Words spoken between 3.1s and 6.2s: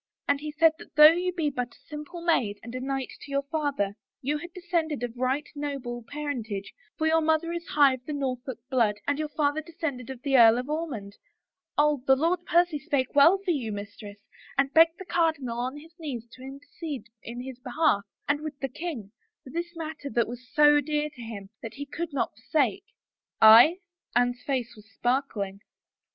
to your father, you had descended of right noble